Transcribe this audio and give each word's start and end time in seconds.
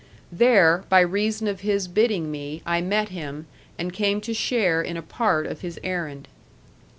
There, 0.31 0.83
by 0.89 1.01
reason 1.01 1.47
of 1.47 1.59
his 1.59 1.87
bidding 1.87 2.31
me, 2.31 2.63
I 2.65 2.81
met 2.81 3.09
him, 3.09 3.45
and 3.77 3.93
came 3.93 4.19
to 4.21 4.33
share 4.33 4.81
in 4.81 4.97
a 4.97 5.03
part 5.03 5.45
of 5.45 5.61
his 5.61 5.79
errand. 5.83 6.27